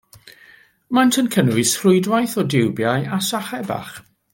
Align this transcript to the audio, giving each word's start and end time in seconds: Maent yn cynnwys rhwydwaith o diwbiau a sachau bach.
Maent 0.97 1.19
yn 1.23 1.29
cynnwys 1.35 1.75
rhwydwaith 1.83 2.35
o 2.45 2.49
diwbiau 2.55 3.09
a 3.19 3.25
sachau 3.33 3.73
bach. 3.73 3.97